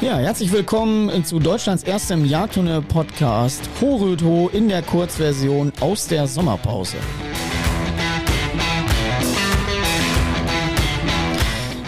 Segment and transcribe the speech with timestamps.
[0.00, 6.96] Ja, herzlich willkommen zu Deutschlands erstem Jagdhunde-Podcast Horütho in der Kurzversion aus der Sommerpause.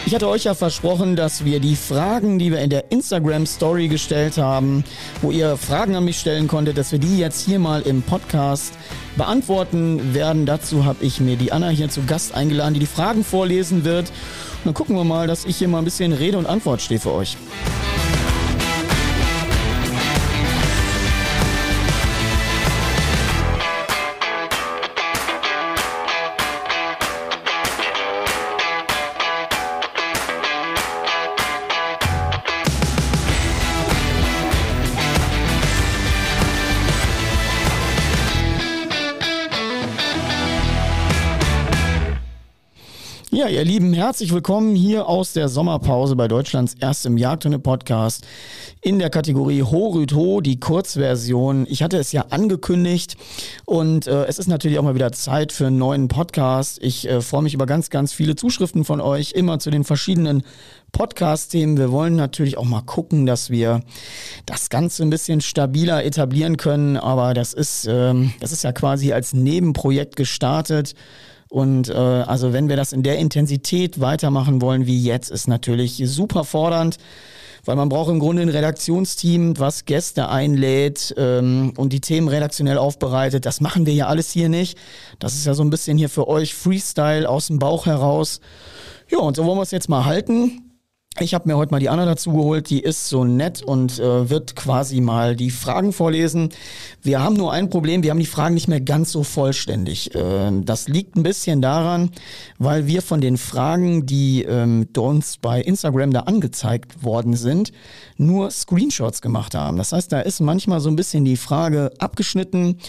[0.05, 3.87] Ich hatte euch ja versprochen, dass wir die Fragen, die wir in der Instagram Story
[3.87, 4.83] gestellt haben,
[5.23, 8.73] wo ihr Fragen an mich stellen konntet, dass wir die jetzt hier mal im Podcast
[9.15, 10.45] beantworten werden.
[10.45, 14.11] Dazu habe ich mir die Anna hier zu Gast eingeladen, die die Fragen vorlesen wird.
[14.63, 17.11] Dann gucken wir mal, dass ich hier mal ein bisschen Rede und Antwort stehe für
[17.11, 17.37] euch.
[43.33, 48.27] Ja, ihr Lieben, herzlich willkommen hier aus der Sommerpause bei Deutschlands erstem Jagdhunde-Podcast
[48.79, 51.65] in der Kategorie Horüt Ho, die Kurzversion.
[51.67, 53.17] Ich hatte es ja angekündigt
[53.65, 56.77] und äh, es ist natürlich auch mal wieder Zeit für einen neuen Podcast.
[56.83, 60.43] Ich äh, freue mich über ganz, ganz viele Zuschriften von euch, immer zu den verschiedenen
[60.91, 61.79] Podcast-Themen.
[61.79, 63.81] Wir wollen natürlich auch mal gucken, dass wir
[64.45, 69.11] das Ganze ein bisschen stabiler etablieren können, aber das ist, ähm, das ist ja quasi
[69.11, 70.93] als Nebenprojekt gestartet.
[71.53, 76.01] Und äh, also wenn wir das in der Intensität weitermachen wollen wie jetzt, ist natürlich
[76.03, 76.97] super fordernd,
[77.63, 82.79] weil man braucht im Grunde ein Redaktionsteam, was Gäste einlädt ähm, und die Themen redaktionell
[82.79, 83.45] aufbereitet.
[83.45, 84.79] Das machen wir ja alles hier nicht.
[85.19, 88.39] Das ist ja so ein bisschen hier für euch Freestyle aus dem Bauch heraus.
[89.11, 90.72] Ja, und so wollen wir es jetzt mal halten.
[91.19, 94.31] Ich habe mir heute mal die Anna dazu geholt, die ist so nett und äh,
[94.31, 96.49] wird quasi mal die Fragen vorlesen.
[97.03, 100.15] Wir haben nur ein Problem, wir haben die Fragen nicht mehr ganz so vollständig.
[100.15, 102.09] Äh, das liegt ein bisschen daran,
[102.57, 107.73] weil wir von den Fragen, die ähm, uns bei Instagram da angezeigt worden sind,
[108.17, 109.77] nur Screenshots gemacht haben.
[109.77, 112.79] Das heißt, da ist manchmal so ein bisschen die Frage abgeschnitten,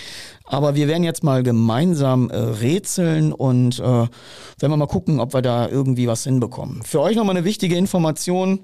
[0.47, 4.10] aber wir werden jetzt mal gemeinsam äh, rätseln und äh, werden
[4.59, 6.82] wir mal gucken, ob wir da irgendwie was hinbekommen.
[6.82, 8.60] Für euch nochmal eine wichtige Information.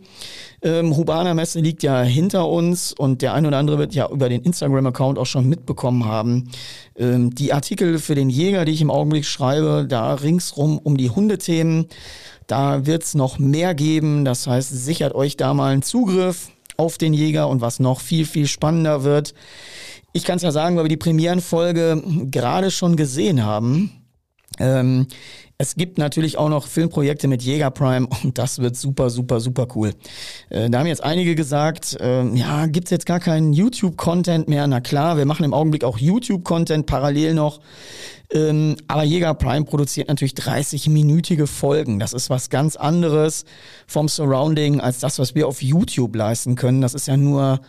[0.63, 4.29] Ähm, Hubana Messe liegt ja hinter uns und der ein oder andere wird ja über
[4.29, 6.51] den Instagram-Account auch schon mitbekommen haben.
[6.97, 11.09] Ähm, die Artikel für den Jäger, die ich im Augenblick schreibe, da ringsrum um die
[11.09, 11.87] Hundethemen,
[12.47, 14.27] da wird es noch mehr geben.
[14.27, 18.25] Das heißt, sichert euch da mal einen Zugriff auf den Jäger und was noch viel,
[18.25, 19.35] viel spannender wird.
[20.13, 23.93] Ich kann es ja sagen, weil wir die Premierenfolge gerade schon gesehen haben.
[24.59, 25.07] Ähm,
[25.60, 29.69] es gibt natürlich auch noch Filmprojekte mit Jäger Prime und das wird super, super, super
[29.75, 29.93] cool.
[30.48, 34.66] Äh, da haben jetzt einige gesagt, äh, ja, gibt's jetzt gar keinen YouTube-Content mehr?
[34.66, 37.60] Na klar, wir machen im Augenblick auch YouTube-Content parallel noch.
[38.32, 41.98] Ähm, aber Jäger Prime produziert natürlich 30-minütige Folgen.
[41.98, 43.44] Das ist was ganz anderes
[43.87, 46.81] vom Surrounding als das, was wir auf YouTube leisten können.
[46.81, 47.60] Das ist ja nur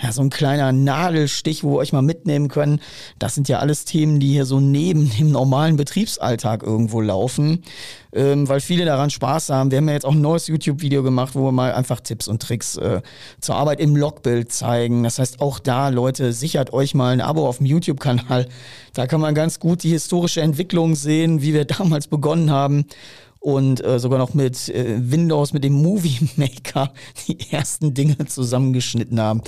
[0.00, 2.80] ja, so ein kleiner Nadelstich, wo wir euch mal mitnehmen können.
[3.18, 7.64] Das sind ja alles Themen, die hier so neben dem normalen Betriebsalltag irgendwo laufen,
[8.12, 9.70] ähm, weil viele daran Spaß haben.
[9.70, 12.40] Wir haben ja jetzt auch ein neues YouTube-Video gemacht, wo wir mal einfach Tipps und
[12.40, 13.02] Tricks äh,
[13.40, 15.02] zur Arbeit im Logbild zeigen.
[15.02, 18.48] Das heißt, auch da, Leute, sichert euch mal ein Abo auf dem YouTube-Kanal.
[18.94, 22.86] Da kann man ganz gut die historische Entwicklung sehen, wie wir damals begonnen haben
[23.40, 26.92] und äh, sogar noch mit äh, Windows, mit dem Movie Maker
[27.26, 29.42] die ersten Dinge zusammengeschnitten haben.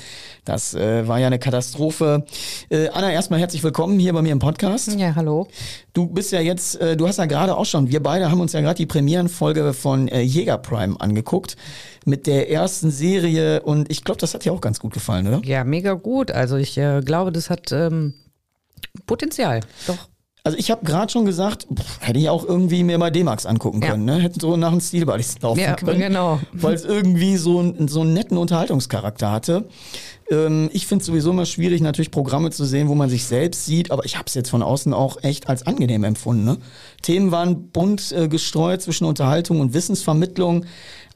[0.44, 2.24] Das äh, war ja eine Katastrophe.
[2.68, 4.92] Äh, Anna, erstmal herzlich willkommen hier bei mir im Podcast.
[4.96, 5.48] Ja, hallo.
[5.92, 8.52] Du bist ja jetzt, äh, du hast ja gerade auch schon, wir beide haben uns
[8.52, 11.56] ja gerade die Premierenfolge von äh, Jäger Prime angeguckt
[12.04, 15.40] mit der ersten Serie und ich glaube, das hat dir auch ganz gut gefallen, oder?
[15.44, 16.30] Ja, mega gut.
[16.30, 18.14] Also ich äh, glaube, das hat ähm,
[19.06, 19.60] Potenzial.
[19.86, 20.09] Doch.
[20.42, 23.80] Also ich habe gerade schon gesagt, pff, hätte ich auch irgendwie mir mal D-Max angucken
[23.80, 24.16] können, ja.
[24.16, 24.22] ne?
[24.22, 26.00] Hätten so nach dem Stil laufen ja, können.
[26.00, 26.40] genau.
[26.52, 29.68] Weil es irgendwie so, so einen netten Unterhaltungscharakter hatte.
[30.30, 33.66] Ähm, ich finde es sowieso immer schwierig, natürlich Programme zu sehen, wo man sich selbst
[33.66, 36.44] sieht, aber ich habe es jetzt von außen auch echt als angenehm empfunden.
[36.44, 36.58] Ne?
[37.02, 40.65] Themen waren bunt äh, gestreut zwischen Unterhaltung und Wissensvermittlung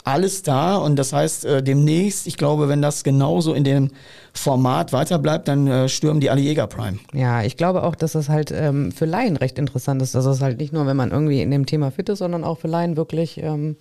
[0.04, 3.90] alles da und das heißt äh, demnächst, ich glaube, wenn das genauso in dem
[4.34, 6.98] Format weiterbleibt, dann äh, stürmen die alle Jäger Prime.
[7.14, 10.42] Ja, ich glaube auch, dass das halt ähm, für Laien recht interessant ist, dass es
[10.42, 12.98] halt nicht nur, wenn man irgendwie in dem Thema fit ist, sondern auch für Laien
[12.98, 13.76] wirklich, ähm,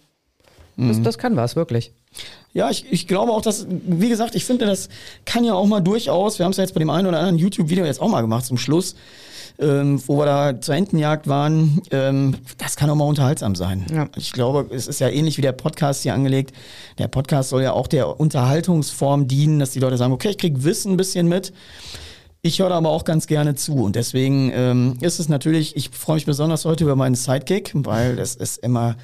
[0.78, 0.88] mhm.
[0.88, 1.92] das, das kann was, wirklich.
[2.54, 4.88] Ja, ich, ich glaube auch, dass, wie gesagt, ich finde, das
[5.26, 7.38] kann ja auch mal durchaus, wir haben es ja jetzt bei dem einen oder anderen
[7.38, 8.96] YouTube-Video jetzt auch mal gemacht zum Schluss,
[9.60, 13.86] ähm, wo wir da zur Entenjagd waren, ähm, das kann auch mal unterhaltsam sein.
[13.94, 14.10] Ja.
[14.16, 16.54] Ich glaube, es ist ja ähnlich wie der Podcast hier angelegt.
[16.98, 20.64] Der Podcast soll ja auch der Unterhaltungsform dienen, dass die Leute sagen, okay, ich krieg
[20.64, 21.54] Wissen ein bisschen mit.
[22.42, 26.16] Ich höre aber auch ganz gerne zu und deswegen ähm, ist es natürlich, ich freue
[26.16, 28.98] mich besonders heute über meinen Sidekick, weil das ist immer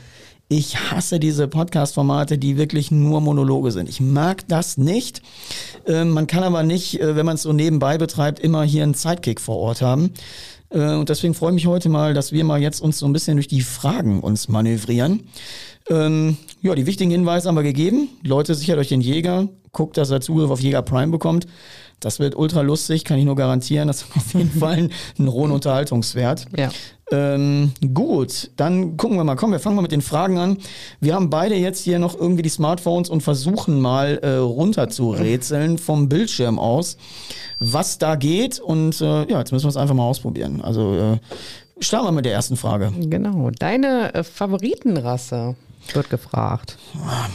[0.51, 3.87] Ich hasse diese Podcast-Formate, die wirklich nur Monologe sind.
[3.87, 5.21] Ich mag das nicht.
[5.85, 8.95] Ähm, man kann aber nicht, äh, wenn man es so nebenbei betreibt, immer hier einen
[8.95, 10.11] Sidekick vor Ort haben.
[10.71, 13.13] Äh, und deswegen freue ich mich heute mal, dass wir mal jetzt uns so ein
[13.13, 15.29] bisschen durch die Fragen uns manövrieren.
[15.87, 18.09] Ähm, ja, die wichtigen Hinweise haben wir gegeben.
[18.23, 19.49] Leute, sichert euch den Jäger.
[19.71, 21.45] Guckt, dass er Zugriff auf Jäger Prime bekommt.
[21.99, 23.87] Das wird ultra lustig, kann ich nur garantieren.
[23.87, 26.45] Das hat auf jeden Fall einen hohen Unterhaltungswert.
[26.57, 26.69] Ja.
[27.11, 29.35] Ähm, gut, dann gucken wir mal.
[29.35, 30.57] Komm, wir fangen mal mit den Fragen an.
[30.99, 35.11] Wir haben beide jetzt hier noch irgendwie die Smartphones und versuchen mal äh, runter zu
[35.11, 36.97] rätseln vom Bildschirm aus,
[37.59, 38.59] was da geht.
[38.59, 40.61] Und äh, ja, jetzt müssen wir es einfach mal ausprobieren.
[40.61, 41.17] Also äh,
[41.83, 42.93] starten wir mit der ersten Frage.
[42.95, 43.49] Genau.
[43.57, 45.55] Deine äh, Favoritenrasse
[45.93, 46.77] wird gefragt.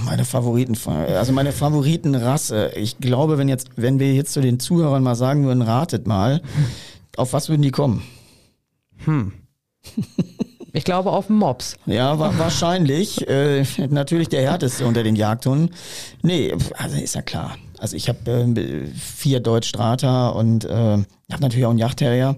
[0.04, 2.72] Meine Favoriten, also meine Favoritenrasse.
[2.76, 6.42] Ich glaube, wenn jetzt, wenn wir jetzt zu den Zuhörern mal sagen würden, ratet mal,
[7.16, 8.02] auf was würden die kommen?
[10.76, 11.76] Ich glaube auf Mops.
[11.86, 13.28] Ja, wa wahrscheinlich.
[13.28, 15.70] äh, natürlich der härteste unter den Jagdhunden.
[16.22, 17.56] Nee, also ist ja klar.
[17.78, 21.06] Also ich habe äh, vier Deutsch Strata und äh, habe
[21.40, 22.36] natürlich auch einen Yachtterrier.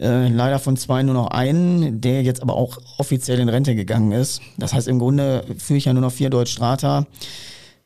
[0.00, 4.12] Äh, leider von zwei nur noch einen, der jetzt aber auch offiziell in Rente gegangen
[4.12, 4.40] ist.
[4.56, 7.06] Das heißt, im Grunde führe ich ja nur noch vier Deutsch Strata.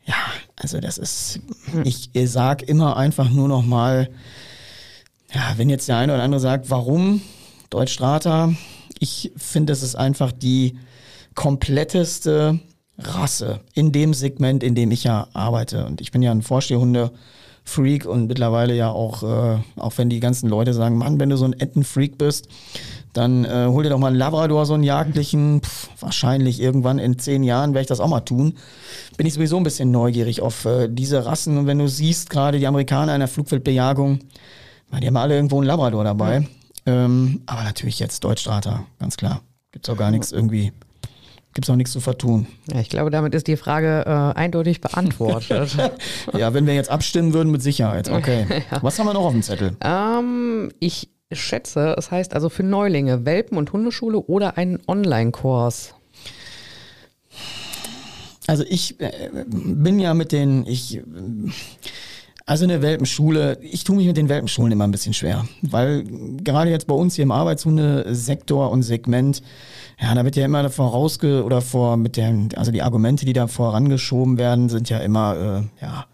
[0.04, 0.16] Ja,
[0.56, 1.40] also das ist,
[1.84, 4.10] ich sag immer einfach nur noch mal,
[5.32, 7.22] ja, wenn jetzt der eine oder andere sagt, warum
[7.70, 8.52] Deutsch Strata?
[8.98, 10.78] Ich finde, es ist einfach die
[11.34, 12.60] kompletteste
[12.98, 15.86] Rasse in dem Segment, in dem ich ja arbeite.
[15.86, 16.42] Und ich bin ja ein
[17.64, 21.36] Vorstehhunde-Freak und mittlerweile ja auch, äh, auch wenn die ganzen Leute sagen, Mann, wenn du
[21.36, 22.48] so ein Entenfreak bist,
[23.12, 25.62] dann äh, hol dir doch mal einen Labrador, so einen jagdlichen.
[25.62, 28.54] Pff, wahrscheinlich irgendwann in zehn Jahren werde ich das auch mal tun.
[29.16, 31.58] Bin ich sowieso ein bisschen neugierig auf äh, diese Rassen.
[31.58, 34.20] Und wenn du siehst, gerade die Amerikaner in der Flugfeldbejagung,
[35.00, 36.46] die haben alle irgendwo einen Labrador dabei.
[36.84, 39.40] Ähm, aber natürlich jetzt Deutschstrater, ganz klar.
[39.72, 40.72] Gibt's auch gar nichts irgendwie,
[41.54, 42.46] gibt's auch nichts zu vertun.
[42.72, 45.76] Ja, ich glaube, damit ist die Frage äh, eindeutig beantwortet.
[46.36, 48.08] Ja, wenn wir jetzt abstimmen würden, mit Sicherheit.
[48.08, 48.46] Okay.
[48.80, 49.76] Was haben wir noch auf dem Zettel?
[49.84, 55.94] ähm, ich schätze, es heißt also für Neulinge Welpen- und Hundeschule oder einen Online-Kurs.
[58.46, 59.10] Also ich äh,
[59.46, 61.00] bin ja mit den, ich,
[62.46, 66.04] also eine Welpenschule, ich tue mich mit den Welpenschulen immer ein bisschen schwer, weil
[66.42, 69.42] gerade jetzt bei uns hier im Arbeitshundesektor und Segment,
[70.00, 73.46] ja, da wird ja immer vorausge oder vor mit den, also die Argumente, die da
[73.46, 76.06] vorangeschoben werden, sind ja immer, äh, ja,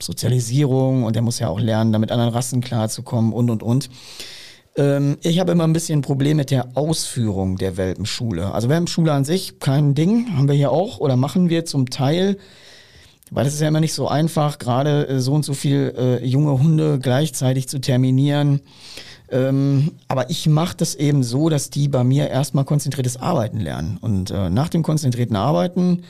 [0.00, 3.88] Sozialisierung und der muss ja auch lernen, da mit anderen Rassen klarzukommen und und und.
[4.76, 8.52] Ähm, ich habe immer ein bisschen ein Problem mit der Ausführung der Welpenschule.
[8.52, 12.36] Also Welpenschule an sich, kein Ding, haben wir hier auch oder machen wir zum Teil,
[13.32, 16.24] weil es ist ja immer nicht so einfach, gerade äh, so und so viel äh,
[16.24, 18.60] junge Hunde gleichzeitig zu terminieren.
[19.30, 23.96] Ähm, aber ich mache das eben so, dass die bei mir erstmal konzentriertes Arbeiten lernen.
[24.00, 26.02] Und äh, nach dem konzentrierten Arbeiten,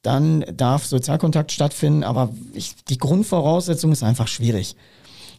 [0.00, 4.76] dann darf Sozialkontakt stattfinden, aber ich, die Grundvoraussetzung ist einfach schwierig.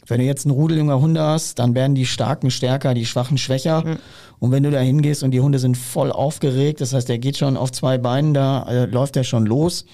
[0.06, 3.36] Wenn du jetzt einen Rudel junger Hunde hast, dann werden die Starken stärker, die Schwachen
[3.36, 3.98] schwächer.
[4.38, 7.36] Und wenn du da hingehst und die Hunde sind voll aufgeregt, das heißt, der geht
[7.36, 9.84] schon auf zwei Beinen, da äh, läuft der schon los.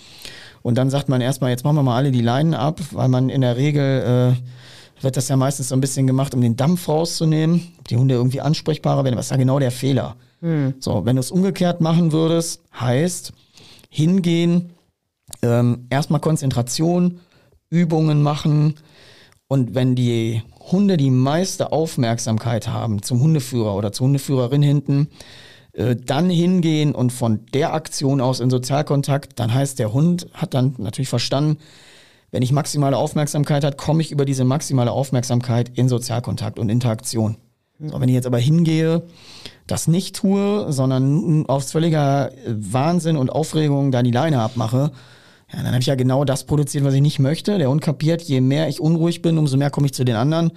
[0.64, 3.28] Und dann sagt man erstmal, jetzt machen wir mal alle die Leinen ab, weil man
[3.28, 6.88] in der Regel äh, wird das ja meistens so ein bisschen gemacht, um den Dampf
[6.88, 9.16] rauszunehmen, ob die Hunde irgendwie ansprechbarer werden.
[9.16, 10.16] Was ist da genau der Fehler?
[10.80, 13.34] So, wenn du es umgekehrt machen würdest, heißt
[13.90, 14.70] hingehen,
[15.42, 17.20] ähm, erstmal Konzentration,
[17.68, 18.76] Übungen machen
[19.48, 25.08] und wenn die Hunde die meiste Aufmerksamkeit haben zum Hundeführer oder zur Hundeführerin hinten,
[25.74, 30.54] äh, dann hingehen und von der Aktion aus in Sozialkontakt, dann heißt der Hund hat
[30.54, 31.58] dann natürlich verstanden,
[32.30, 37.36] wenn ich maximale Aufmerksamkeit hat, komme ich über diese maximale Aufmerksamkeit in Sozialkontakt und Interaktion.
[37.80, 39.02] So, wenn ich jetzt aber hingehe,
[39.66, 44.92] das nicht tue, sondern aus völliger äh, Wahnsinn und Aufregung da die Leine abmache,
[45.52, 47.58] ja, dann habe ich ja genau das produziert, was ich nicht möchte.
[47.58, 50.52] Der Hund kapiert, je mehr ich unruhig bin, umso mehr komme ich zu den anderen.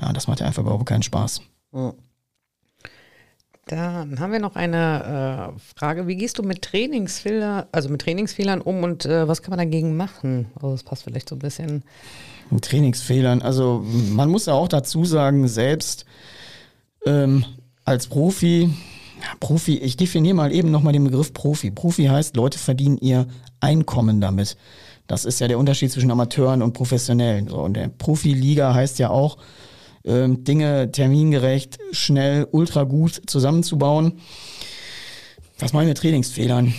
[0.00, 1.42] Ja, das macht ja einfach überhaupt keinen Spaß.
[3.70, 6.08] Dann haben wir noch eine äh, Frage.
[6.08, 9.96] Wie gehst du mit Trainingsfehlern, also mit Trainingsfehlern um und äh, was kann man dagegen
[9.96, 10.46] machen?
[10.56, 11.84] Also das passt vielleicht so ein bisschen.
[12.50, 13.42] Mit Trainingsfehlern.
[13.42, 16.04] Also man muss ja auch dazu sagen, selbst
[17.06, 17.44] ähm,
[17.84, 18.70] als Profi,
[19.38, 21.70] Profi, ich definiere mal eben nochmal den Begriff Profi.
[21.70, 23.28] Profi heißt, Leute verdienen ihr
[23.60, 24.56] Einkommen damit.
[25.06, 27.46] Das ist ja der Unterschied zwischen Amateuren und Professionellen.
[27.46, 29.38] So, und der Profiliga heißt ja auch,
[30.04, 34.20] ähm, Dinge termingerecht, schnell, ultra gut zusammenzubauen.
[35.58, 36.72] Was mache ich Trainingsfehlern?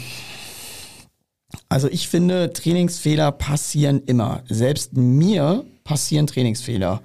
[1.70, 4.44] Also ich finde, Trainingsfehler passieren immer.
[4.50, 7.01] Selbst mir passieren Trainingsfehler.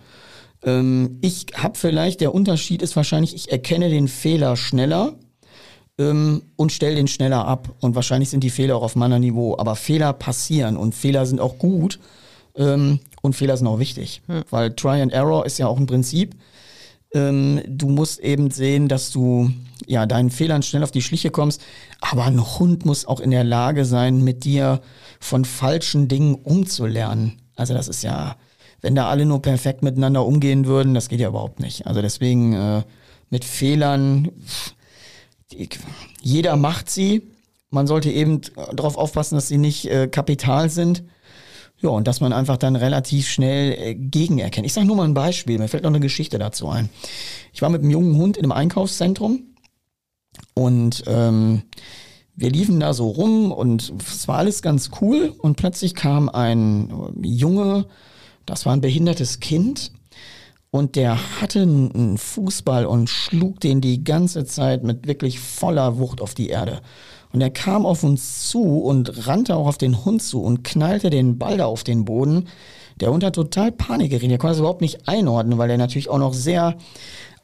[0.64, 5.14] Ähm, ich habe vielleicht, der Unterschied ist wahrscheinlich, ich erkenne den Fehler schneller.
[5.98, 7.74] ähm, und stell den schneller ab.
[7.80, 9.56] Und wahrscheinlich sind die Fehler auch auf meiner Niveau.
[9.58, 11.98] Aber Fehler passieren und Fehler sind auch gut
[12.56, 14.22] ähm, und Fehler sind auch wichtig.
[14.26, 14.42] Hm.
[14.50, 16.34] Weil Try and Error ist ja auch ein Prinzip.
[17.12, 19.50] Ähm, du musst eben sehen, dass du
[19.86, 21.62] ja deinen Fehlern schnell auf die Schliche kommst.
[22.00, 24.80] Aber ein Hund muss auch in der Lage sein, mit dir
[25.20, 27.40] von falschen Dingen umzulernen.
[27.54, 28.36] Also das ist ja,
[28.80, 31.86] wenn da alle nur perfekt miteinander umgehen würden, das geht ja überhaupt nicht.
[31.86, 32.82] Also deswegen äh,
[33.30, 34.30] mit Fehlern,
[36.20, 37.22] jeder macht sie.
[37.70, 38.40] Man sollte eben
[38.74, 41.02] darauf aufpassen, dass sie nicht äh, kapital sind.
[41.86, 44.66] Ja, und dass man einfach dann relativ schnell äh, gegenerkennt.
[44.66, 46.88] Ich sage nur mal ein Beispiel, mir fällt noch eine Geschichte dazu ein.
[47.52, 49.54] Ich war mit einem jungen Hund in einem Einkaufszentrum
[50.54, 51.62] und ähm,
[52.34, 56.92] wir liefen da so rum und es war alles ganz cool und plötzlich kam ein
[57.22, 57.86] Junge,
[58.46, 59.92] das war ein behindertes Kind
[60.72, 66.20] und der hatte einen Fußball und schlug den die ganze Zeit mit wirklich voller Wucht
[66.20, 66.80] auf die Erde.
[67.36, 71.10] Und er kam auf uns zu und rannte auch auf den Hund zu und knallte
[71.10, 72.48] den Ball da auf den Boden.
[72.98, 74.30] Der Hund hat total Panik geriet.
[74.30, 76.78] Er konnte es überhaupt nicht einordnen, weil er natürlich auch noch sehr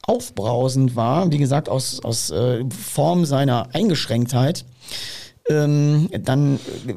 [0.01, 1.31] aufbrausend war.
[1.31, 4.65] Wie gesagt, aus, aus äh, Form seiner Eingeschränktheit.
[5.47, 6.55] Ähm, dann
[6.87, 6.95] äh,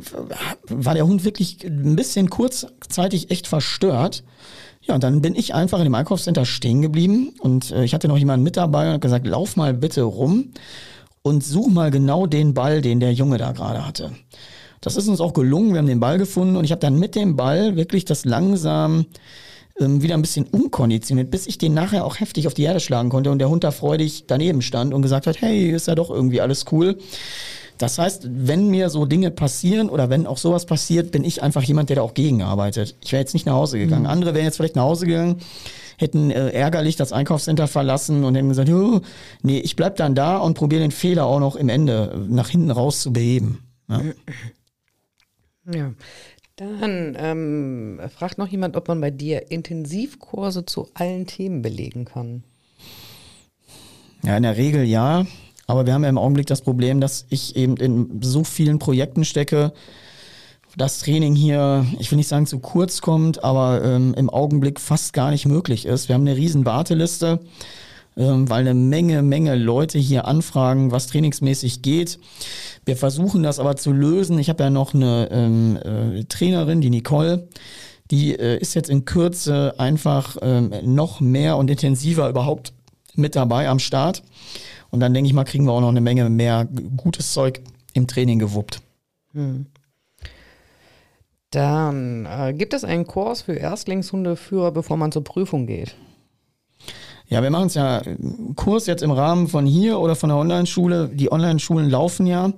[0.70, 4.24] war der Hund wirklich ein bisschen kurzzeitig echt verstört.
[4.80, 8.08] Ja, und dann bin ich einfach in dem Einkaufscenter stehen geblieben und äh, ich hatte
[8.08, 10.52] noch jemanden mit dabei und hat gesagt, lauf mal bitte rum
[11.26, 14.12] und such mal genau den Ball, den der Junge da gerade hatte.
[14.80, 17.16] Das ist uns auch gelungen, wir haben den Ball gefunden und ich habe dann mit
[17.16, 19.06] dem Ball wirklich das langsam
[19.80, 23.08] ähm, wieder ein bisschen umkonditioniert, bis ich den nachher auch heftig auf die Erde schlagen
[23.08, 26.10] konnte und der Hund da freudig daneben stand und gesagt hat, hey, ist ja doch
[26.10, 26.96] irgendwie alles cool.
[27.78, 31.62] Das heißt, wenn mir so Dinge passieren oder wenn auch sowas passiert, bin ich einfach
[31.62, 32.96] jemand, der da auch gegenarbeitet.
[33.02, 34.04] Ich wäre jetzt nicht nach Hause gegangen.
[34.04, 34.10] Mhm.
[34.10, 35.40] Andere wären jetzt vielleicht nach Hause gegangen,
[35.98, 38.70] hätten äh, ärgerlich das Einkaufscenter verlassen und hätten gesagt,
[39.42, 42.70] nee, ich bleib dann da und probiere den Fehler auch noch im Ende nach hinten
[42.70, 43.62] raus zu beheben.
[43.88, 44.02] Ja.
[45.72, 45.92] ja.
[46.56, 52.44] Dann ähm, fragt noch jemand, ob man bei dir Intensivkurse zu allen Themen belegen kann.
[54.22, 55.26] Ja, in der Regel ja.
[55.66, 59.24] Aber wir haben ja im Augenblick das Problem, dass ich eben in so vielen Projekten
[59.24, 59.72] stecke,
[60.76, 65.14] das Training hier, ich will nicht sagen zu kurz kommt, aber ähm, im Augenblick fast
[65.14, 66.08] gar nicht möglich ist.
[66.08, 67.40] Wir haben eine riesen Warteliste,
[68.16, 72.18] ähm, weil eine Menge, Menge Leute hier anfragen, was trainingsmäßig geht.
[72.84, 74.38] Wir versuchen das aber zu lösen.
[74.38, 77.48] Ich habe ja noch eine ähm, äh, Trainerin, die Nicole,
[78.10, 82.74] die äh, ist jetzt in Kürze einfach ähm, noch mehr und intensiver überhaupt
[83.14, 84.22] mit dabei am Start.
[84.90, 86.66] Und dann denke ich mal, kriegen wir auch noch eine Menge mehr
[86.96, 87.60] gutes Zeug
[87.92, 88.80] im Training gewuppt.
[89.32, 89.66] Hm.
[91.50, 95.94] Dann äh, gibt es einen Kurs für Erstlingshundeführer, bevor man zur Prüfung geht?
[97.28, 98.02] Ja, wir machen es ja
[98.54, 101.10] Kurs jetzt im Rahmen von hier oder von der Online-Schule.
[101.12, 102.52] Die Online-Schulen laufen ja,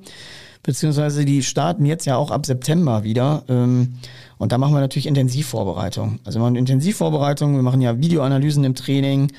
[0.62, 3.44] beziehungsweise die starten jetzt ja auch ab September wieder.
[3.48, 3.94] Ähm,
[4.36, 6.20] und da machen wir natürlich Intensivvorbereitung.
[6.24, 9.32] Also wir machen Intensivvorbereitung, wir machen ja Videoanalysen im Training,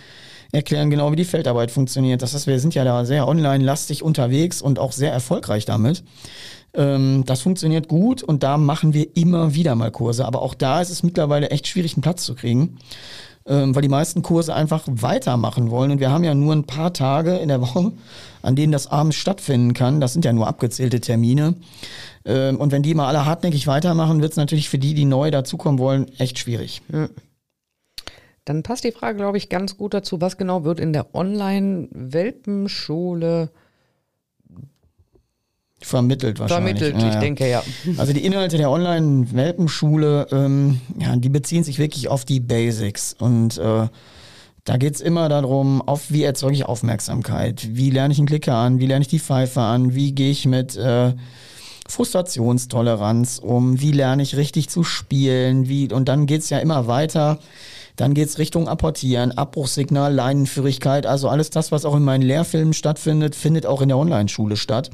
[0.52, 2.22] erklären genau, wie die Feldarbeit funktioniert.
[2.22, 6.04] Das heißt, wir sind ja da sehr online-lastig unterwegs und auch sehr erfolgreich damit.
[6.74, 10.26] Ähm, das funktioniert gut und da machen wir immer wieder mal Kurse.
[10.26, 12.78] Aber auch da ist es mittlerweile echt schwierig, einen Platz zu kriegen,
[13.46, 15.92] ähm, weil die meisten Kurse einfach weitermachen wollen.
[15.92, 17.92] Und wir haben ja nur ein paar Tage in der Woche,
[18.42, 20.00] an denen das abends stattfinden kann.
[20.00, 21.56] Das sind ja nur abgezählte Termine.
[22.26, 25.32] Ähm, und wenn die mal alle hartnäckig weitermachen, wird es natürlich für die, die neu
[25.32, 26.82] dazukommen wollen, echt schwierig.
[26.92, 27.08] Ja.
[28.50, 30.22] Dann passt die Frage, glaube ich, ganz gut dazu.
[30.22, 33.52] Was genau wird in der Online-Welpenschule
[35.80, 36.80] Vermittelt wahrscheinlich.
[36.80, 37.62] Vermittelt, ja, ich denke ja.
[37.98, 43.16] Also die Inhalte der Online-Welpenschule, ähm, ja, die beziehen sich wirklich auf die Basics.
[43.20, 43.88] Und äh,
[44.64, 48.80] da es immer darum, auf wie erzeuge ich Aufmerksamkeit, wie lerne ich einen Klicker an,
[48.80, 51.14] wie lerne ich die Pfeife an, wie gehe ich mit äh,
[51.88, 56.88] Frustrationstoleranz um, wie lerne ich richtig zu spielen, wie, und dann geht es ja immer
[56.88, 57.38] weiter.
[58.00, 62.72] Dann geht es Richtung Apportieren, Abbruchssignal, Leinenführigkeit, also alles das, was auch in meinen Lehrfilmen
[62.72, 64.90] stattfindet, findet auch in der Online-Schule statt.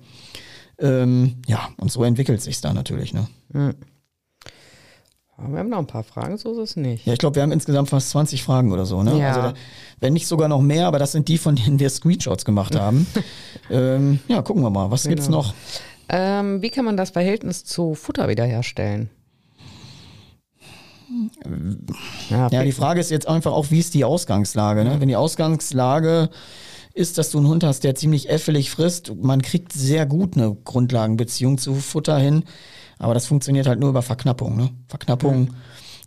[0.80, 3.14] Ähm, ja, und so entwickelt sich da natürlich.
[3.14, 3.28] Ne?
[3.54, 3.76] Hm.
[5.38, 7.06] Wir haben noch ein paar Fragen, so ist es nicht.
[7.06, 9.04] Ja, ich glaube, wir haben insgesamt fast 20 Fragen oder so.
[9.04, 9.20] Ne?
[9.20, 9.34] Ja.
[9.34, 9.58] Also,
[10.00, 13.06] wenn nicht sogar noch mehr, aber das sind die, von denen wir Screenshots gemacht haben.
[13.70, 14.90] ähm, ja, gucken wir mal.
[14.90, 15.14] Was genau.
[15.14, 15.54] gibt's noch?
[16.10, 19.12] Ähm, wie kann man das Verhältnis zu Futter wiederherstellen?
[22.30, 24.84] Ja, ja, die Frage ist jetzt einfach auch, wie ist die Ausgangslage?
[24.84, 25.00] Ne?
[25.00, 26.30] Wenn die Ausgangslage
[26.96, 29.14] ist, dass du einen Hund hast, der ziemlich äffelig frisst.
[29.16, 32.46] Man kriegt sehr gut eine Grundlagenbeziehung zu Futter hin,
[32.98, 34.56] aber das funktioniert halt nur über Verknappung.
[34.56, 34.70] Ne?
[34.88, 35.42] Verknappung.
[35.42, 35.50] Mhm.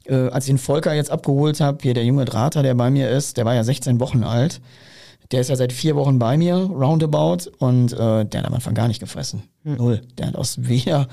[0.06, 3.10] Äh, als ich den Volker jetzt abgeholt habe, hier der junge Drater, der bei mir
[3.10, 4.62] ist, der war ja 16 Wochen alt.
[5.30, 8.72] Der ist ja seit vier Wochen bei mir, roundabout, und äh, der hat am Anfang
[8.72, 9.42] gar nicht gefressen.
[9.64, 9.76] Hm.
[9.76, 10.00] Null.
[10.16, 11.06] Der hat aus weder,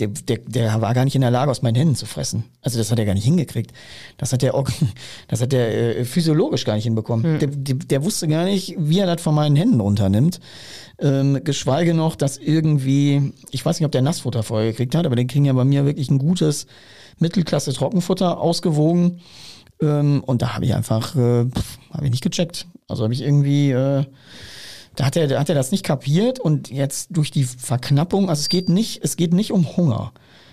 [0.00, 2.44] der, der, der war gar nicht in der Lage, aus meinen Händen zu fressen.
[2.62, 3.72] Also das hat er gar nicht hingekriegt.
[4.16, 4.60] Das hat der,
[5.28, 7.24] das hat der äh, physiologisch gar nicht hinbekommen.
[7.24, 7.38] Hm.
[7.38, 10.40] Der, der, der, wusste gar nicht, wie er das von meinen Händen runternimmt.
[10.98, 15.14] Ähm, geschweige noch, dass irgendwie, ich weiß nicht, ob der Nassfutter vorher gekriegt hat, aber
[15.14, 16.66] den kriegen ja bei mir wirklich ein gutes
[17.18, 19.20] Mittelklasse Trockenfutter ausgewogen.
[19.80, 21.46] Ähm, und da habe ich einfach, äh,
[21.92, 22.66] habe ich nicht gecheckt.
[22.88, 24.04] Also habe ich irgendwie, äh,
[24.96, 28.48] da hat er, hat er das nicht kapiert und jetzt durch die Verknappung, also es
[28.48, 30.12] geht nicht, es geht nicht um Hunger.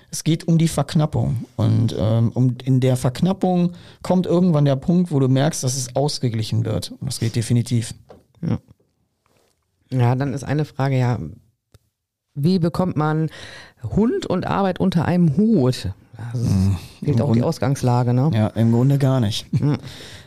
[0.09, 1.45] Es geht um die Verknappung.
[1.57, 5.95] Und ähm, um, in der Verknappung kommt irgendwann der Punkt, wo du merkst, dass es
[5.95, 6.91] ausgeglichen wird.
[6.91, 7.93] Und das geht definitiv.
[8.41, 8.59] Ja.
[9.91, 11.19] ja, dann ist eine Frage, ja,
[12.35, 13.29] wie bekommt man
[13.83, 15.89] Hund und Arbeit unter einem Hut?
[16.33, 16.77] Das mhm.
[16.99, 18.31] fehlt auch Grunde, die Ausgangslage, ne?
[18.33, 19.51] Ja, im Grunde gar nicht.
[19.53, 19.77] Mhm.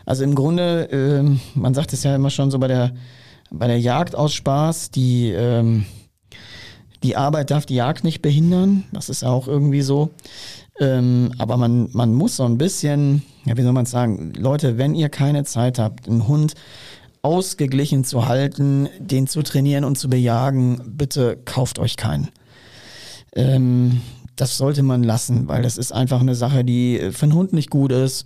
[0.06, 2.92] Also im Grunde, äh, man sagt es ja immer schon so bei der,
[3.50, 5.84] bei der Jagd aus Spaß, die, ähm,
[7.02, 8.84] die Arbeit darf die Jagd nicht behindern.
[8.92, 10.10] Das ist auch irgendwie so.
[10.78, 14.94] Ähm, aber man, man muss so ein bisschen, ja, wie soll man sagen, Leute, wenn
[14.94, 16.54] ihr keine Zeit habt, einen Hund
[17.22, 22.28] ausgeglichen zu halten, den zu trainieren und zu bejagen, bitte kauft euch keinen.
[23.34, 24.00] Ähm,
[24.40, 27.70] das sollte man lassen, weil das ist einfach eine Sache, die für einen Hund nicht
[27.70, 28.24] gut ist,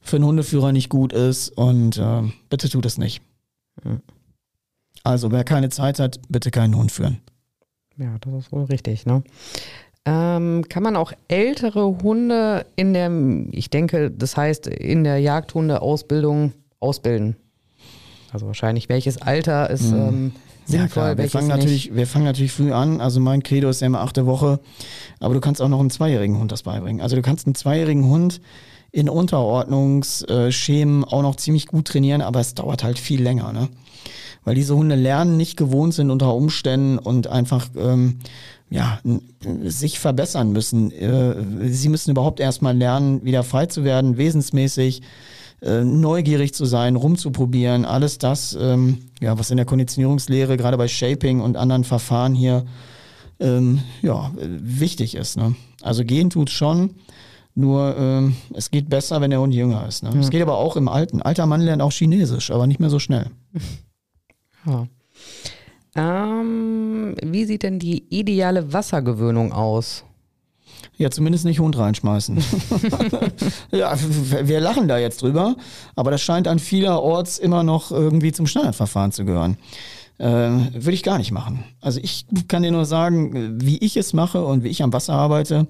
[0.00, 3.20] für einen Hundeführer nicht gut ist und äh, bitte tut es nicht.
[5.02, 7.20] Also wer keine Zeit hat, bitte keinen Hund führen.
[7.96, 9.22] Ja, das ist wohl richtig, ne?
[10.06, 13.10] Ähm, kann man auch ältere Hunde in der,
[13.52, 17.36] ich denke, das heißt in der Jagdhundeausbildung ausbilden?
[18.32, 20.08] Also wahrscheinlich welches Alter ist hm.
[20.08, 20.32] ähm,
[20.66, 23.00] sinnvoll, ja, wir fangen natürlich, Wir fangen natürlich früh an.
[23.00, 24.60] Also mein Credo ist ja immer achte Woche.
[25.20, 27.00] Aber du kannst auch noch einem zweijährigen Hund das beibringen.
[27.00, 28.40] Also du kannst einen zweijährigen Hund
[28.92, 33.68] in Unterordnungsschemen auch noch ziemlich gut trainieren, aber es dauert halt viel länger, ne?
[34.44, 38.20] Weil diese Hunde lernen, nicht gewohnt sind unter Umständen und einfach ähm,
[38.70, 39.00] ja,
[39.62, 40.90] sich verbessern müssen.
[40.92, 45.02] Äh, sie müssen überhaupt erstmal lernen, wieder frei zu werden, wesensmäßig
[45.64, 50.88] äh, neugierig zu sein, rumzuprobieren, alles das, ähm, ja, was in der Konditionierungslehre, gerade bei
[50.88, 52.66] Shaping und anderen Verfahren hier,
[53.40, 55.38] ähm, ja, wichtig ist.
[55.38, 55.54] Ne?
[55.80, 56.96] Also gehen tut schon,
[57.54, 60.02] nur ähm, es geht besser, wenn der Hund jünger ist.
[60.02, 60.10] Ne?
[60.20, 61.22] Es geht aber auch im Alten.
[61.22, 63.30] Alter Mann lernt auch Chinesisch, aber nicht mehr so schnell.
[64.66, 64.86] Ja.
[65.94, 70.04] Ähm, wie sieht denn die ideale Wassergewöhnung aus?
[70.96, 72.38] Ja, zumindest nicht Hund reinschmeißen.
[73.72, 73.96] ja,
[74.42, 75.56] wir lachen da jetzt drüber,
[75.96, 79.56] aber das scheint an vielerorts immer noch irgendwie zum Standardverfahren zu gehören.
[80.18, 81.64] Äh, Würde ich gar nicht machen.
[81.80, 85.14] Also ich kann dir nur sagen, wie ich es mache und wie ich am Wasser
[85.14, 85.66] arbeite.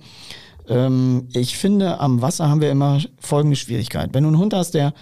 [0.69, 4.11] Ähm, ich finde, am Wasser haben wir immer folgende Schwierigkeit.
[4.13, 4.93] Wenn du einen Hund hast, der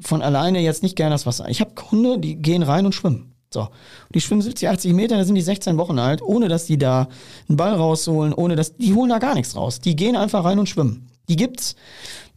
[0.00, 1.48] von alleine jetzt nicht gerne das Wasser.
[1.48, 3.27] Ich habe Hunde, die gehen rein und schwimmen.
[3.50, 3.68] So.
[4.14, 7.08] Die schwimmen 70, 80 Meter, da sind die 16 Wochen alt, ohne dass die da
[7.48, 9.80] einen Ball rausholen, ohne dass, die holen da gar nichts raus.
[9.80, 11.08] Die gehen einfach rein und schwimmen.
[11.28, 11.74] Die gibt's.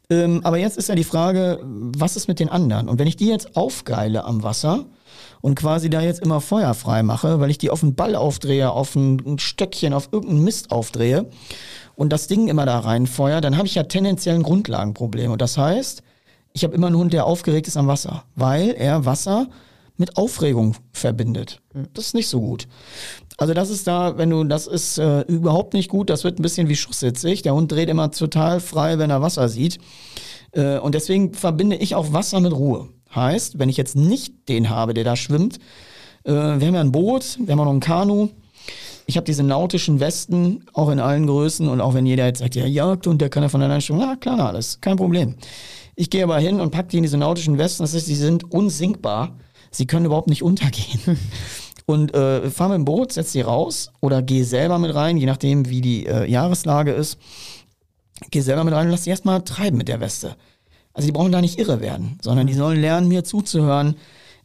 [0.10, 2.90] Ähm, aber jetzt ist ja die Frage, was ist mit den anderen?
[2.90, 4.86] Und wenn ich die jetzt aufgeile am Wasser
[5.42, 8.72] und quasi da jetzt immer Feuer frei mache, weil ich die auf einen Ball aufdrehe,
[8.72, 11.30] auf ein Stöckchen, auf irgendeinen Mist aufdrehe
[11.96, 15.32] und das Ding immer da reinfeuer, dann habe ich ja tendenziell ein Grundlagenproblem.
[15.32, 16.04] Und das heißt,
[16.54, 19.48] ich habe immer einen Hund, der aufgeregt ist am Wasser, weil er Wasser
[19.98, 21.62] mit Aufregung verbindet.
[21.94, 22.68] Das ist nicht so gut.
[23.38, 26.10] Also das ist da, wenn du, das ist äh, überhaupt nicht gut.
[26.10, 27.42] Das wird ein bisschen wie schusssitzig.
[27.42, 29.80] Der Hund dreht immer total frei, wenn er Wasser sieht.
[30.52, 32.90] Äh, und deswegen verbinde ich auch Wasser mit Ruhe.
[33.14, 35.58] Heißt, wenn ich jetzt nicht den habe, der da schwimmt,
[36.24, 38.30] äh, wir haben ja ein Boot, wir haben auch noch ein Kanu.
[39.08, 41.68] Ich habe diese nautischen Westen, auch in allen Größen.
[41.68, 44.02] Und auch wenn jeder jetzt sagt, ja, Jagd und der kann ja von alleine schwimmen,
[44.06, 45.36] na klar, alles, kein Problem.
[45.96, 47.84] Ich gehe aber hin und packe die in diese nautischen Westen.
[47.84, 49.36] Das heißt, die sind unsinkbar
[49.72, 51.18] sie können überhaupt nicht untergehen.
[51.88, 55.26] Und äh, fahr mit dem Boot, setz sie raus oder geh selber mit rein, je
[55.26, 57.18] nachdem, wie die äh, Jahreslage ist.
[58.30, 60.36] Geh selber mit rein und lass sie erstmal treiben mit der Weste.
[60.94, 63.96] Also die brauchen da nicht irre werden, sondern die sollen lernen, mir zuzuhören,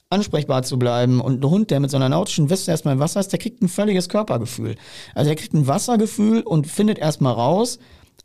[0.09, 1.21] ansprechbar zu bleiben.
[1.21, 3.63] Und ein Hund, der mit so einer nautischen Weste erstmal im Wasser ist, der kriegt
[3.63, 4.77] ein völliges Körpergefühl.
[5.15, 7.79] Also er kriegt ein Wassergefühl und findet erstmal raus,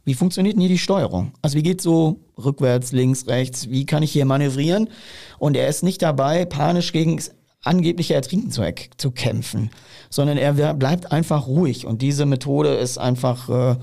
[0.03, 1.31] wie funktioniert denn hier die Steuerung?
[1.41, 3.69] Also wie geht so rückwärts, links, rechts?
[3.69, 4.89] Wie kann ich hier manövrieren?
[5.37, 7.21] Und er ist nicht dabei, panisch gegen
[7.63, 8.63] angebliche Ertrinken zu,
[8.97, 9.69] zu kämpfen,
[10.09, 11.85] sondern er bleibt einfach ruhig.
[11.85, 13.75] Und diese Methode ist einfach, äh,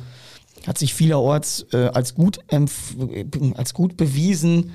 [0.66, 2.40] hat sich vielerorts äh, als, gut
[3.54, 4.72] als gut bewiesen.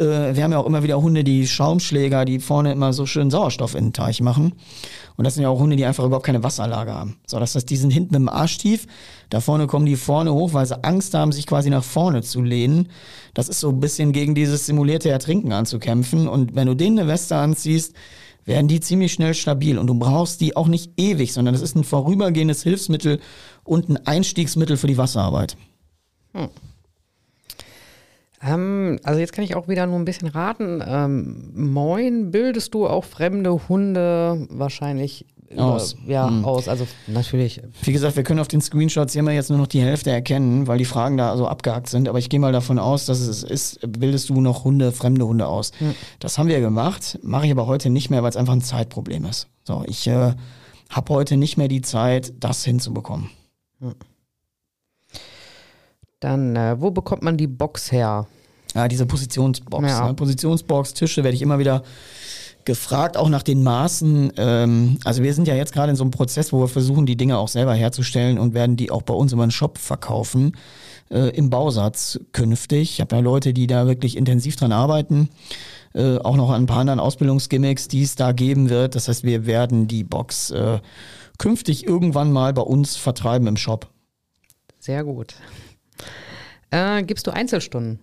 [0.00, 3.30] Äh, wir haben ja auch immer wieder Hunde, die Schaumschläger, die vorne immer so schön
[3.30, 4.54] Sauerstoff in den Teich machen.
[5.16, 7.18] Und das sind ja auch Hunde, die einfach überhaupt keine Wasserlage haben.
[7.26, 8.86] So, das heißt, die sind hinten im Arsch tief.
[9.28, 12.40] Da vorne kommen die vorne hoch, weil sie Angst haben, sich quasi nach vorne zu
[12.40, 12.88] lehnen.
[13.34, 16.26] Das ist so ein bisschen gegen dieses simulierte Ertrinken anzukämpfen.
[16.26, 17.94] Und wenn du denen eine Weste anziehst,
[18.46, 19.78] werden die ziemlich schnell stabil.
[19.78, 23.20] Und du brauchst die auch nicht ewig, sondern das ist ein vorübergehendes Hilfsmittel
[23.64, 25.56] und ein Einstiegsmittel für die Wasserarbeit.
[26.32, 26.48] Hm.
[28.42, 30.82] Ähm, also jetzt kann ich auch wieder nur ein bisschen raten.
[30.86, 35.26] Ähm, moin, bildest du auch fremde Hunde wahrscheinlich
[35.56, 35.96] aus.
[36.06, 36.44] Ja, hm.
[36.44, 36.68] aus.
[36.68, 37.60] Also natürlich.
[37.82, 40.66] Wie gesagt, wir können auf den Screenshots hier mal jetzt nur noch die Hälfte erkennen,
[40.66, 42.08] weil die Fragen da so abgehakt sind.
[42.08, 45.46] Aber ich gehe mal davon aus, dass es ist, bildest du noch Hunde, fremde Hunde
[45.46, 45.72] aus.
[45.78, 45.94] Hm.
[46.20, 49.24] Das haben wir gemacht, mache ich aber heute nicht mehr, weil es einfach ein Zeitproblem
[49.24, 49.48] ist.
[49.64, 50.34] So, ich äh,
[50.88, 53.30] habe heute nicht mehr die Zeit, das hinzubekommen.
[53.80, 53.94] Hm.
[56.20, 58.26] Dann, äh, wo bekommt man die Box her?
[58.74, 59.88] Ja, diese Positionsbox.
[59.88, 60.08] Ja.
[60.08, 60.14] Ne?
[60.14, 61.82] Positionsbox, Tische werde ich immer wieder
[62.64, 64.32] gefragt, auch nach den Maßen.
[64.36, 67.16] Ähm, also wir sind ja jetzt gerade in so einem Prozess, wo wir versuchen, die
[67.16, 70.56] Dinge auch selber herzustellen und werden die auch bei uns über den Shop verkaufen,
[71.10, 72.92] äh, im Bausatz künftig.
[72.92, 75.30] Ich habe ja Leute, die da wirklich intensiv dran arbeiten.
[75.94, 78.94] Äh, auch noch an ein paar anderen Ausbildungsgimmicks, die es da geben wird.
[78.94, 80.78] Das heißt, wir werden die Box äh,
[81.38, 83.88] künftig irgendwann mal bei uns vertreiben im Shop.
[84.78, 85.34] Sehr gut.
[86.70, 88.00] Äh, gibst du Einzelstunden?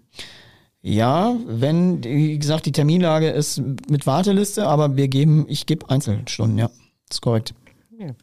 [0.82, 6.58] Ja, wenn, wie gesagt, die Terminlage ist mit Warteliste, aber wir geben, ich gebe Einzelstunden,
[6.58, 6.68] ja.
[7.08, 7.54] Das ist korrekt.
[7.98, 8.14] Ja.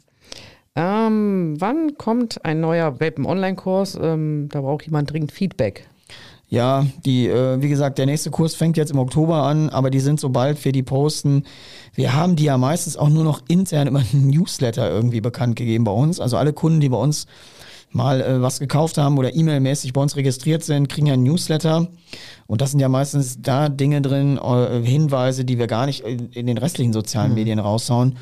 [0.77, 3.99] Ähm, wann kommt ein neuer Welpen-Online-Kurs?
[4.01, 5.89] Ähm, da braucht jemand dringend Feedback.
[6.49, 10.01] Ja, die, äh, wie gesagt, der nächste Kurs fängt jetzt im Oktober an, aber die
[10.01, 11.45] sind sobald wir die posten.
[11.95, 15.85] Wir haben die ja meistens auch nur noch intern über einen Newsletter irgendwie bekannt gegeben
[15.85, 16.21] bei uns.
[16.21, 17.27] Also alle Kunden, die bei uns
[17.95, 21.89] mal äh, was gekauft haben oder E-Mail-mäßig bei uns registriert sind, kriegen ja ein Newsletter.
[22.47, 26.47] Und das sind ja meistens da Dinge drin, äh, Hinweise, die wir gar nicht in,
[26.47, 27.35] den restlichen sozialen mhm.
[27.37, 28.19] Medien raushauen.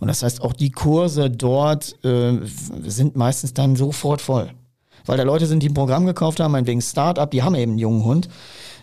[0.00, 4.50] Und das heißt, auch die Kurse dort äh, sind meistens dann sofort voll.
[5.06, 7.78] Weil da Leute sind, die ein Programm gekauft haben, meinetwegen Startup, die haben eben einen
[7.78, 8.28] jungen Hund,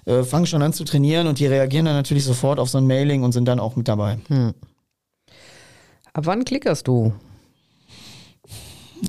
[0.05, 2.87] äh, fangen schon an zu trainieren und die reagieren dann natürlich sofort auf so ein
[2.87, 4.19] Mailing und sind dann auch mit dabei.
[4.27, 4.53] Hm.
[6.13, 7.13] Ab wann klickerst du?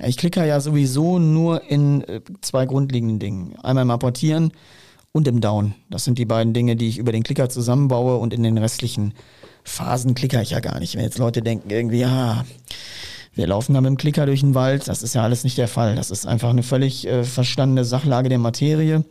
[0.05, 3.57] Ich klicke ja sowieso nur in äh, zwei grundlegenden Dingen.
[3.63, 4.53] Einmal im Apportieren
[5.13, 5.75] und im Down.
[5.91, 9.15] Das sind die beiden Dinge, die ich über den Klicker zusammenbaue und in den restlichen
[9.65, 10.97] Phasen klicker ich ja gar nicht.
[10.97, 12.45] Wenn jetzt Leute denken irgendwie, ja,
[13.35, 15.69] wir laufen da mit dem Klicker durch den Wald, das ist ja alles nicht der
[15.69, 15.95] Fall.
[15.95, 19.05] Das ist einfach eine völlig äh, verstandene Sachlage der Materie.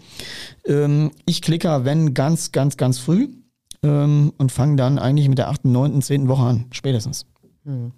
[0.66, 3.30] Ähm, ich klicker, wenn ganz, ganz, ganz früh
[3.84, 6.28] ähm, und fange dann eigentlich mit der 8., 9., 10.
[6.28, 7.26] Woche an, spätestens.
[7.66, 7.94] Hm.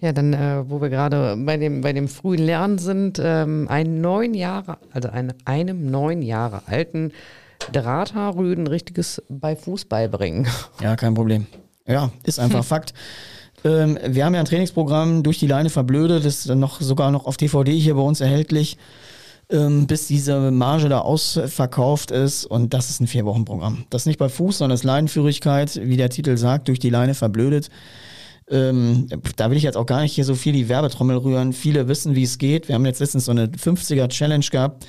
[0.00, 4.00] Ja, dann, äh, wo wir gerade bei dem, bei dem frühen Lernen sind, ähm, einen
[4.00, 7.12] neun Jahre, also ein, einem neun Jahre alten
[7.72, 10.46] Drahthaarrüden richtiges bei Fußball bringen.
[10.80, 11.46] Ja, kein Problem.
[11.86, 12.94] Ja, ist einfach Fakt.
[13.64, 17.10] Ähm, wir haben ja ein Trainingsprogramm durch die Leine verblödet, das ist dann noch sogar
[17.10, 18.76] noch auf DVD hier bei uns erhältlich,
[19.50, 23.86] ähm, bis diese Marge da ausverkauft ist und das ist ein Vier-Wochen-Programm.
[23.90, 27.14] Das ist nicht bei Fuß, sondern das Leinenführigkeit, wie der Titel sagt, durch die Leine
[27.14, 27.68] verblödet.
[28.50, 29.06] Ähm,
[29.36, 31.52] da will ich jetzt auch gar nicht hier so viel die Werbetrommel rühren.
[31.52, 32.68] Viele wissen, wie es geht.
[32.68, 34.86] Wir haben jetzt letztens so eine 50er Challenge gehabt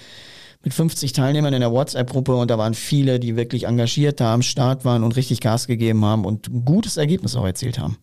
[0.64, 4.42] mit 50 Teilnehmern in der WhatsApp-Gruppe und da waren viele, die wirklich engagiert da am
[4.42, 7.98] Start waren und richtig Gas gegeben haben und ein gutes Ergebnis auch erzielt haben.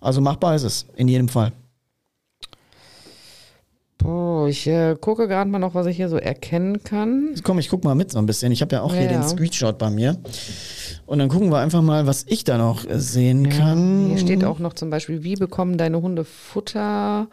[0.00, 1.52] Also machbar ist es, in jedem Fall.
[4.06, 7.34] Boah, ich äh, gucke gerade mal noch, was ich hier so erkennen kann.
[7.42, 8.52] Komm, ich guck mal mit so ein bisschen.
[8.52, 10.16] Ich habe ja auch ja, hier den Screenshot bei mir.
[11.06, 14.06] Und dann gucken wir einfach mal, was ich da noch sehen ja, kann.
[14.08, 17.28] Hier steht auch noch zum Beispiel, wie bekommen deine Hunde Futter?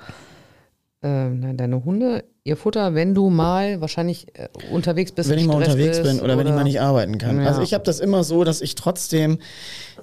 [1.03, 5.29] Äh, nein, deine Hunde ihr Futter, wenn du mal wahrscheinlich äh, unterwegs bist.
[5.29, 7.41] Wenn ich mal unterwegs bin oder, oder, wenn ich mal nicht arbeiten kann.
[7.41, 7.47] Ja.
[7.47, 9.37] Also ich habe das immer so, dass ich trotzdem,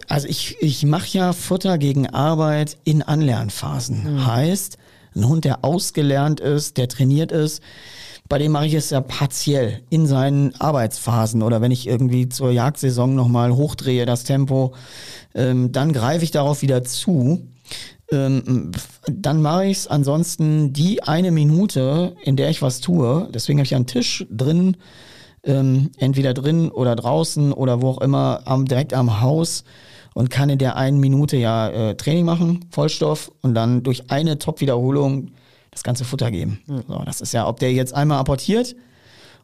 [0.08, 4.14] also ich, ich mache ja Futter gegen Arbeit in Anlernphasen.
[4.14, 4.26] Mhm.
[4.26, 4.78] Heißt,
[5.14, 7.62] ein Hund, der ausgelernt ist, der trainiert ist,
[8.30, 12.52] bei dem mache ich es ja partiell in seinen Arbeitsphasen oder wenn ich irgendwie zur
[12.52, 14.72] Jagdsaison nochmal hochdrehe das Tempo,
[15.34, 17.48] ähm, dann greife ich darauf wieder zu.
[18.12, 18.70] Ähm,
[19.08, 23.28] dann mache ich es ansonsten die eine Minute, in der ich was tue.
[23.34, 24.76] Deswegen habe ich einen Tisch drin,
[25.42, 29.64] ähm, entweder drin oder draußen oder wo auch immer, am, direkt am Haus
[30.14, 34.38] und kann in der einen Minute ja äh, Training machen, Vollstoff und dann durch eine
[34.38, 35.32] Top-Wiederholung
[35.70, 36.60] das ganze Futter geben.
[36.66, 36.82] Mhm.
[36.88, 38.74] So, das ist ja, ob der jetzt einmal apportiert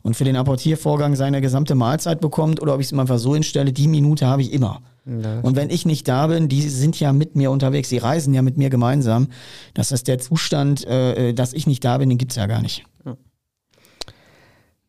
[0.03, 3.73] und für den Apportiervorgang seine gesamte Mahlzeit bekommt oder ob ich es einfach so hinstelle,
[3.73, 4.83] die Minute habe ich immer.
[5.05, 5.41] Ja.
[5.41, 8.43] Und wenn ich nicht da bin, die sind ja mit mir unterwegs, die reisen ja
[8.43, 9.29] mit mir gemeinsam.
[9.75, 12.61] Das heißt, der Zustand, äh, dass ich nicht da bin, den gibt es ja gar
[12.61, 12.85] nicht.
[13.05, 13.17] Ja.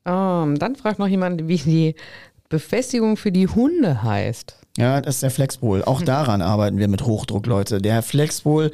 [0.06, 1.96] Um, ähm, dann fragt noch jemand, wie die
[2.50, 4.56] Befestigung für die Hunde heißt.
[4.78, 5.84] Ja, das ist der Flexpol.
[5.84, 7.82] Auch daran arbeiten wir mit Hochdruck, Leute.
[7.82, 8.72] Der Flexpol,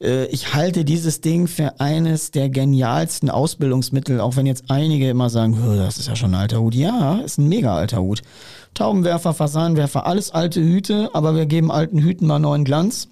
[0.00, 5.30] äh, ich halte dieses Ding für eines der genialsten Ausbildungsmittel, auch wenn jetzt einige immer
[5.30, 6.74] sagen, das ist ja schon ein alter Hut.
[6.74, 8.22] Ja, ist ein mega alter Hut.
[8.74, 13.06] Taubenwerfer, Fasanenwerfer, alles alte Hüte, aber wir geben alten Hüten mal neuen Glanz.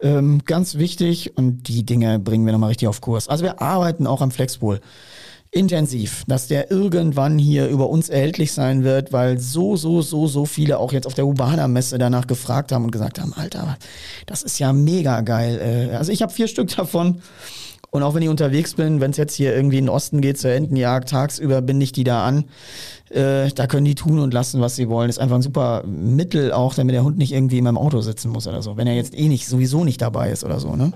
[0.00, 3.26] Ähm, ganz wichtig und die Dinge bringen wir nochmal richtig auf Kurs.
[3.26, 4.80] Also wir arbeiten auch am Flexpol
[5.54, 10.46] intensiv, dass der irgendwann hier über uns erhältlich sein wird, weil so, so, so, so
[10.46, 13.78] viele auch jetzt auf der Urbana-Messe danach gefragt haben und gesagt haben, Alter,
[14.26, 15.90] das ist ja mega geil.
[15.92, 17.20] Äh, also ich habe vier Stück davon.
[17.90, 20.36] Und auch wenn ich unterwegs bin, wenn es jetzt hier irgendwie in den Osten geht
[20.36, 22.46] zur Entenjagd, tagsüber binde ich die da an.
[23.10, 25.08] Äh, da können die tun und lassen, was sie wollen.
[25.08, 28.32] ist einfach ein super Mittel auch, damit der Hund nicht irgendwie in meinem Auto sitzen
[28.32, 28.76] muss oder so.
[28.76, 30.92] Wenn er jetzt eh nicht, sowieso nicht dabei ist oder so, ne?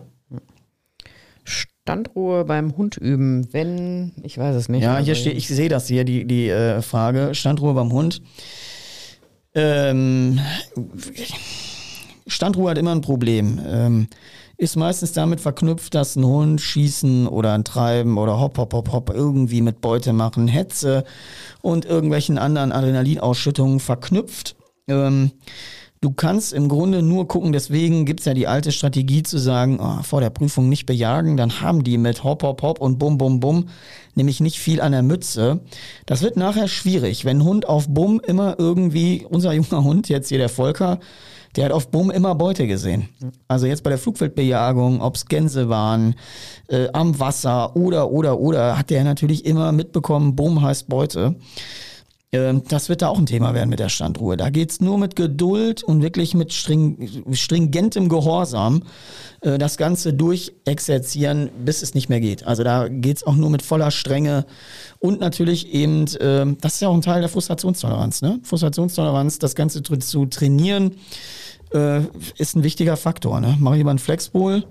[1.88, 4.83] Standruhe beim Hund üben, wenn, ich weiß es nicht.
[4.83, 7.35] Ja, hier steht, ich sehe das hier, die, die äh, Frage.
[7.35, 8.20] Standruhe beim Hund.
[9.55, 10.38] Ähm,
[12.27, 13.59] Standruhe hat immer ein Problem.
[13.66, 14.09] Ähm,
[14.59, 18.92] ist meistens damit verknüpft, dass ein Hund schießen oder ein Treiben oder hopp, hopp, hopp,
[18.92, 21.05] hopp irgendwie mit Beute machen, Hetze
[21.62, 24.57] und irgendwelchen anderen Adrenalinausschüttungen verknüpft.
[24.88, 25.31] Ähm,
[26.00, 30.02] Du kannst im Grunde nur gucken, deswegen gibt's ja die alte Strategie zu sagen, oh,
[30.02, 33.40] vor der Prüfung nicht bejagen, dann haben die mit Hop, Hop, Hop und Bum, Bum,
[33.40, 33.68] Bum
[34.14, 35.61] nämlich nicht viel an der Mütze.
[36.06, 40.38] Das wird nachher schwierig, wenn Hund auf Bum immer irgendwie, unser junger Hund, jetzt hier
[40.38, 41.00] der Volker,
[41.56, 43.08] der hat auf Bum immer Beute gesehen.
[43.48, 46.14] Also jetzt bei der Flugfeldbejagung, ob's Gänse waren,
[46.68, 51.37] äh, am Wasser oder, oder, oder, hat der natürlich immer mitbekommen, Bum heißt Beute.
[52.30, 54.36] Ähm, das wird da auch ein Thema werden mit der Standruhe.
[54.36, 58.82] Da geht's nur mit Geduld und wirklich mit string stringentem Gehorsam
[59.40, 62.46] äh, das Ganze durchexerzieren, bis es nicht mehr geht.
[62.46, 64.44] Also da geht's auch nur mit voller Strenge
[64.98, 68.20] und natürlich eben, äh, das ist ja auch ein Teil der Frustrationstoleranz.
[68.20, 68.40] Ne?
[68.42, 70.96] Frustrationstoleranz, das Ganze zu trainieren,
[71.72, 72.02] äh,
[72.36, 73.40] ist ein wichtiger Faktor.
[73.40, 73.56] Ne?
[73.58, 74.64] Mache ich lieber einen Flexpol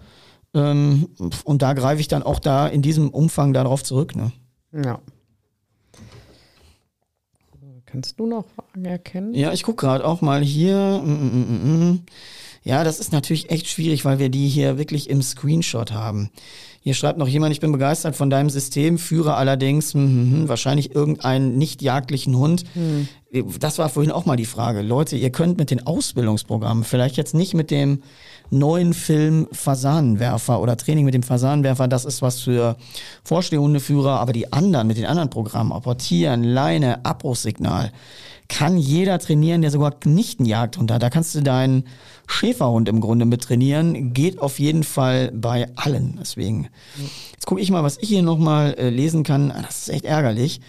[0.53, 1.09] ähm,
[1.43, 4.15] und da greife ich dann auch da in diesem Umfang darauf zurück.
[4.15, 4.31] Ne?
[4.73, 4.99] Ja.
[7.97, 9.33] Kannst du noch Fragen erkennen?
[9.33, 11.01] Ja, ich gucke gerade auch mal hier.
[11.03, 11.99] Mm, mm, mm,
[12.63, 16.29] ja, das ist natürlich echt schwierig, weil wir die hier wirklich im Screenshot haben.
[16.87, 20.95] Hier schreibt noch jemand, ich bin begeistert von deinem System, führe allerdings mh, mh, wahrscheinlich
[20.95, 22.63] irgendeinen nicht jagdlichen Hund.
[22.75, 23.09] Hm.
[23.59, 24.81] Das war vorhin auch mal die Frage.
[24.81, 28.03] Leute, ihr könnt mit den Ausbildungsprogrammen, vielleicht jetzt nicht mit dem
[28.51, 32.77] neuen Film Fasanenwerfer oder Training mit dem Fasanenwerfer, das ist was für
[33.25, 37.91] Vorstehhundeführer, aber die anderen, mit den anderen Programmen, Apportieren, Leine, Abbruchssignal,
[38.47, 41.03] kann jeder trainieren, der sogar nicht einen Jagdhund hat.
[41.03, 41.83] Da kannst du deinen
[42.27, 44.13] Schäferhund im Grunde mit trainieren.
[44.13, 46.17] Geht auf jeden Fall bei allen.
[46.19, 46.69] Deswegen.
[47.33, 49.51] Jetzt gucke ich mal, was ich hier nochmal äh, lesen kann.
[49.51, 50.61] Ah, das ist echt ärgerlich.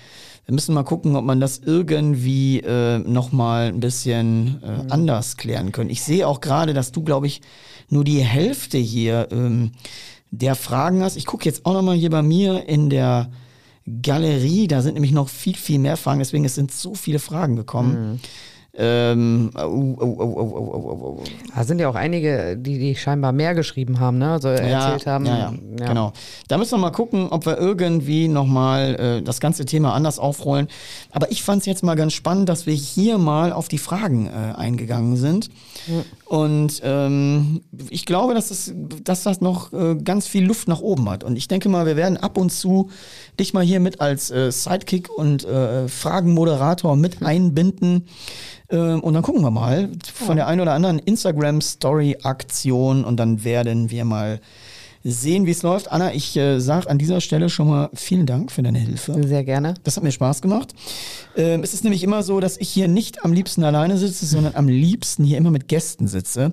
[0.46, 4.92] Wir müssen mal gucken, ob man das irgendwie äh, nochmal ein bisschen äh, mhm.
[4.92, 5.90] anders klären können.
[5.90, 7.42] Ich sehe auch gerade, dass du, glaube ich,
[7.90, 9.72] nur die Hälfte hier ähm,
[10.30, 11.16] der Fragen hast.
[11.16, 13.30] Ich gucke jetzt auch nochmal hier bei mir in der
[14.02, 14.68] Galerie.
[14.68, 16.18] Da sind nämlich noch viel, viel mehr Fragen.
[16.18, 18.12] Deswegen es sind so viele Fragen gekommen.
[18.12, 18.20] Mhm.
[18.80, 24.18] Ähm, oh, oh, oh, da sind ja auch einige, die, die scheinbar mehr geschrieben haben,
[24.18, 24.30] ne?
[24.30, 25.26] Also erzählt ja, haben.
[25.26, 26.12] Ja, ja, ja, genau.
[26.46, 30.68] Da müssen wir mal gucken, ob wir irgendwie nochmal äh, das ganze Thema anders aufrollen.
[31.10, 34.28] Aber ich fand es jetzt mal ganz spannend, dass wir hier mal auf die Fragen
[34.28, 35.48] äh, eingegangen sind.
[35.88, 36.04] Mhm.
[36.26, 41.10] Und ähm, ich glaube, dass das, dass das noch äh, ganz viel Luft nach oben
[41.10, 41.24] hat.
[41.24, 42.90] Und ich denke mal, wir werden ab und zu
[43.40, 48.06] dich mal hier mit als äh, Sidekick und äh, Fragenmoderator mit einbinden.
[48.70, 53.90] Ähm, und dann gucken wir mal von der einen oder anderen Instagram-Story-Aktion und dann werden
[53.90, 54.40] wir mal
[55.04, 55.90] sehen, wie es läuft.
[55.90, 59.26] Anna, ich äh, sage an dieser Stelle schon mal vielen Dank für deine Hilfe.
[59.26, 59.74] Sehr gerne.
[59.84, 60.74] Das hat mir Spaß gemacht.
[61.36, 64.54] Ähm, es ist nämlich immer so, dass ich hier nicht am liebsten alleine sitze, sondern
[64.54, 66.52] am liebsten hier immer mit Gästen sitze.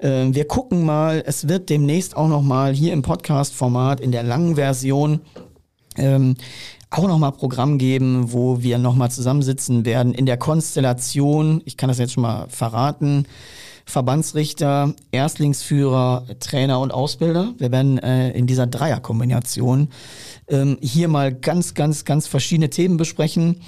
[0.00, 4.22] Ähm, wir gucken mal, es wird demnächst auch noch mal hier im Podcast-Format in der
[4.22, 5.20] langen Version
[5.96, 6.36] ähm,
[6.90, 11.98] auch nochmal Programm geben, wo wir nochmal zusammensitzen werden in der Konstellation, ich kann das
[11.98, 13.26] jetzt schon mal verraten,
[13.88, 17.54] Verbandsrichter, Erstlingsführer, Trainer und Ausbilder.
[17.56, 19.88] Wir werden äh, in dieser Dreierkombination
[20.48, 23.62] ähm, hier mal ganz, ganz, ganz verschiedene Themen besprechen,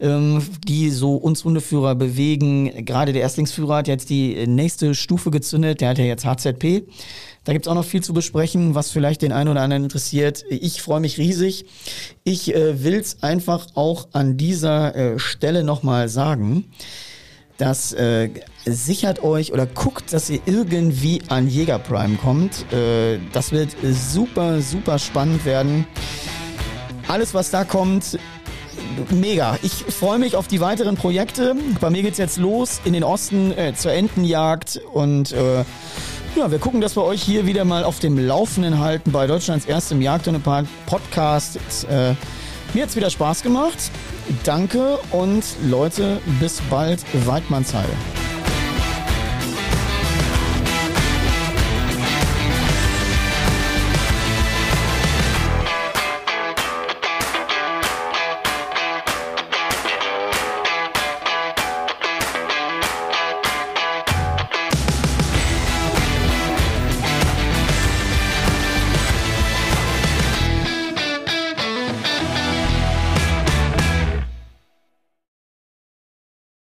[0.00, 2.86] ähm, die so uns Hundeführer bewegen.
[2.86, 6.84] Gerade der Erstlingsführer hat jetzt die nächste Stufe gezündet, der hat ja jetzt HZP.
[7.46, 10.44] Da gibt's auch noch viel zu besprechen, was vielleicht den einen oder anderen interessiert.
[10.50, 11.64] Ich freue mich riesig.
[12.24, 16.66] Ich äh, will's einfach auch an dieser äh, Stelle nochmal sagen.
[17.56, 18.30] dass äh,
[18.66, 22.70] sichert euch oder guckt, dass ihr irgendwie an Jäger Prime kommt.
[22.72, 25.86] Äh, das wird super, super spannend werden.
[27.08, 28.18] Alles, was da kommt,
[29.10, 29.56] mega.
[29.62, 31.54] Ich freue mich auf die weiteren Projekte.
[31.80, 35.64] Bei mir geht's jetzt los in den Osten äh, zur Entenjagd und äh,
[36.36, 39.64] ja, wir gucken, dass wir euch hier wieder mal auf dem Laufenden halten bei Deutschlands
[39.64, 41.58] erstem Jagdhundepark Podcast.
[41.88, 42.14] Äh,
[42.74, 43.90] mir hat's wieder Spaß gemacht.
[44.44, 47.04] Danke und Leute, bis bald.
[47.26, 47.88] Weidmannsheil.